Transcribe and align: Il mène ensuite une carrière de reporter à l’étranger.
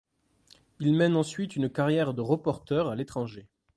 Il 0.79 0.95
mène 0.95 1.15
ensuite 1.15 1.55
une 1.55 1.69
carrière 1.69 2.15
de 2.15 2.21
reporter 2.21 2.87
à 2.87 2.95
l’étranger. 2.95 3.47